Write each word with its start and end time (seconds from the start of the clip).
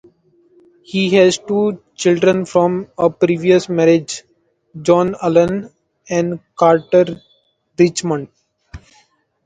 He 0.81 1.11
has 1.17 1.37
two 1.37 1.83
children 1.93 2.45
from 2.47 2.87
a 2.97 3.11
previous 3.11 3.69
marriage: 3.69 4.23
John 4.81 5.13
Alan 5.21 5.71
and 6.09 6.39
Carter 6.55 7.21
Richmond. 7.77 8.29